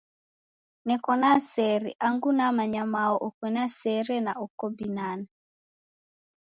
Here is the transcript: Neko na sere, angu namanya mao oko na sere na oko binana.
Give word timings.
Neko 0.85 1.11
na 1.21 1.31
sere, 1.49 1.89
angu 2.07 2.29
namanya 2.39 2.81
mao 2.93 3.15
oko 3.27 3.45
na 3.55 3.63
sere 3.79 4.15
na 4.25 4.33
oko 4.45 4.65
binana. 4.77 5.27